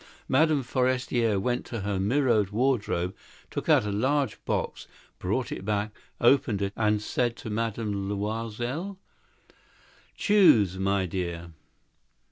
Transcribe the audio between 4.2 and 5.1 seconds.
jewel box,